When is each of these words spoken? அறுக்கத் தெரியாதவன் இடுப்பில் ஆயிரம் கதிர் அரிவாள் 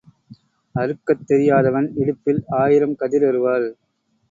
அறுக்கத் 0.75 1.21
தெரியாதவன் 1.25 1.89
இடுப்பில் 1.95 2.41
ஆயிரம் 2.61 2.95
கதிர் 2.95 3.27
அரிவாள் 3.29 3.69